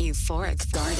Euphoric 0.00 0.72
Garden. 0.72 0.96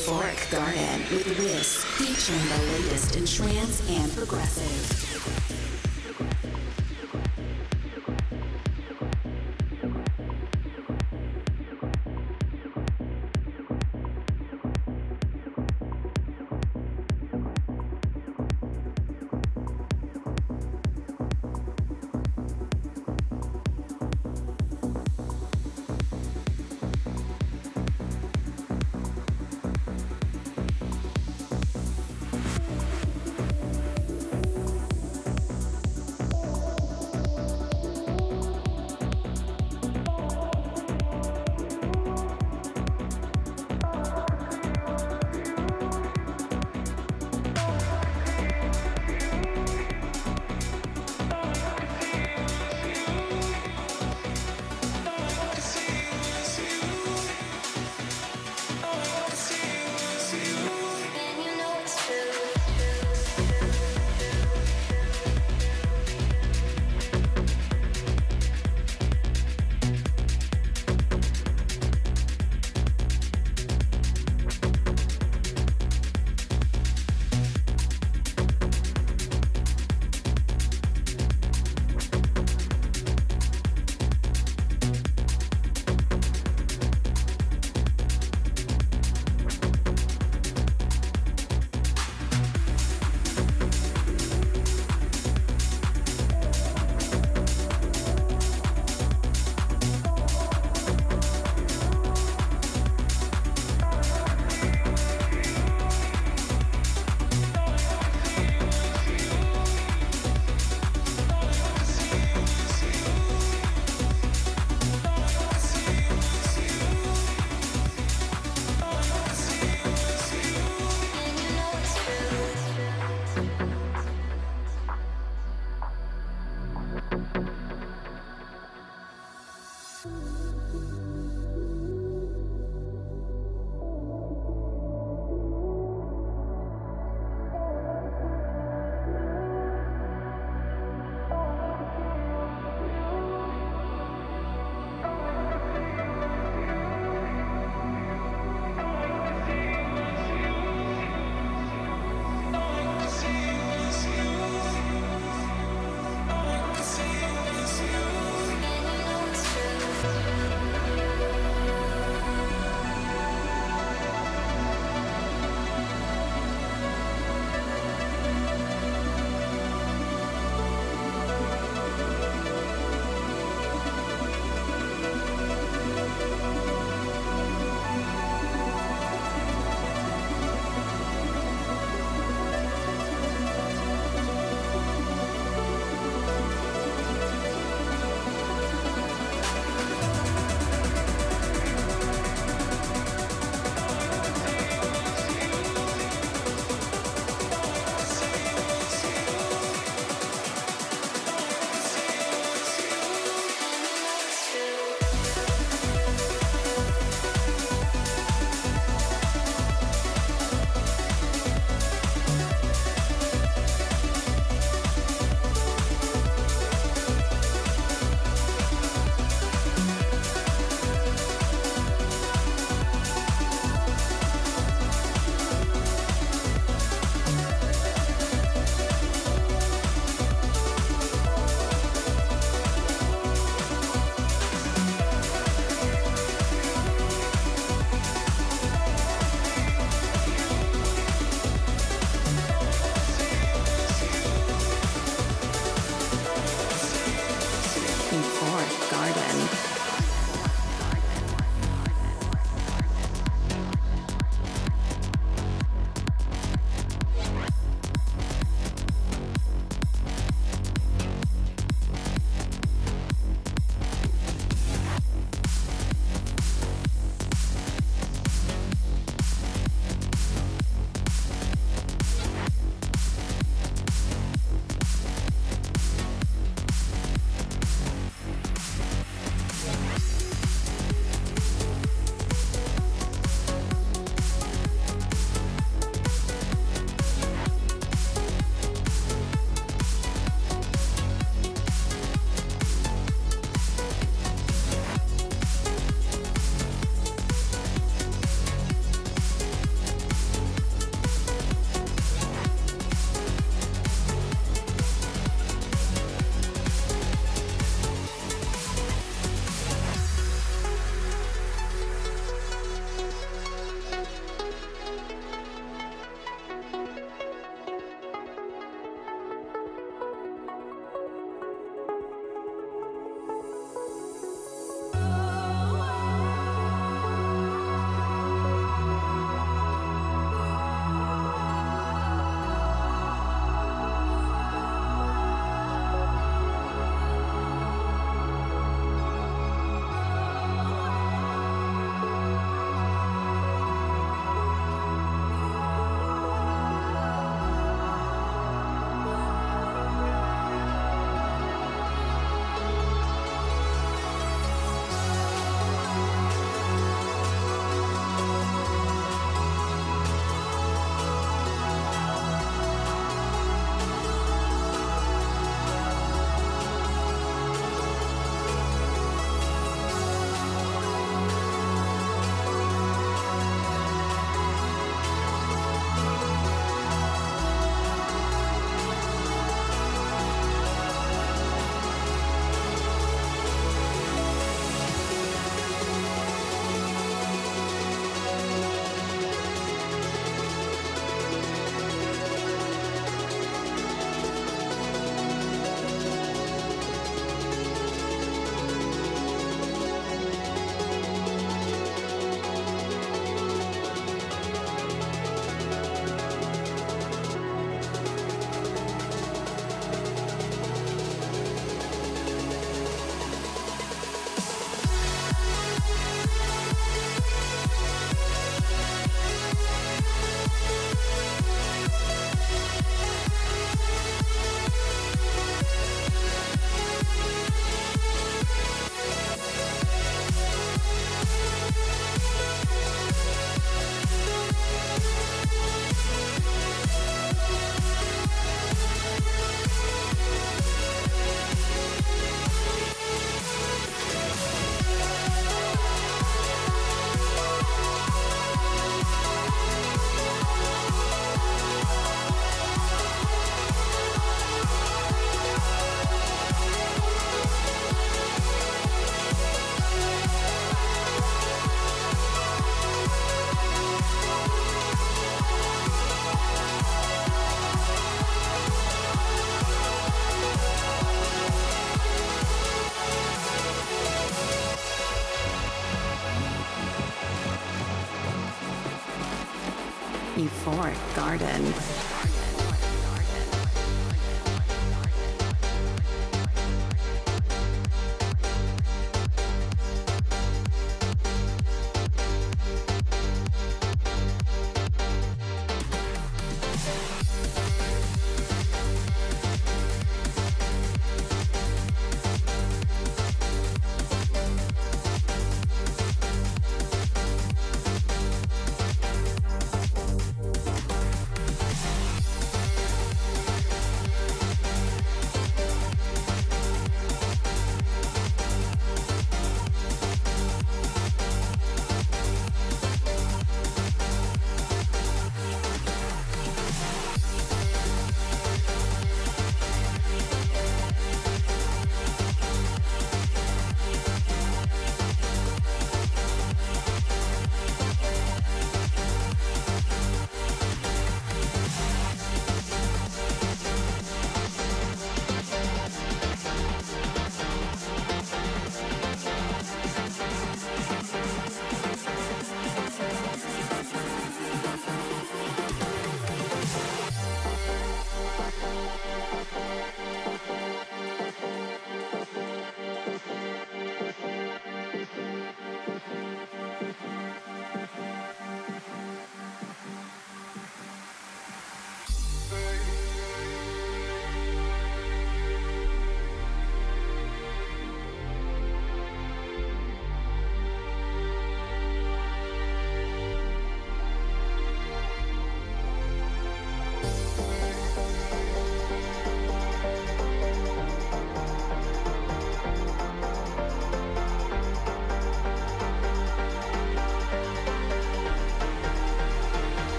Euphoric 0.00 0.50
Garden 0.50 1.02
with 1.10 1.26
Wiz, 1.38 1.84
featuring 1.84 2.48
the 2.48 2.72
latest 2.72 3.16
in 3.16 3.26
trance 3.26 3.86
and 3.90 4.10
progressive. 4.14 5.49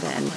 Garden. 0.00 0.33